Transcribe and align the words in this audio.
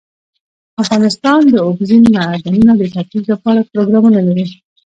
افغانستان 0.81 1.41
د 1.49 1.55
اوبزین 1.67 2.03
معدنونه 2.15 2.73
د 2.75 2.81
ترویج 2.93 3.25
لپاره 3.33 3.67
پروګرامونه 3.71 4.19
لري. 4.27 4.45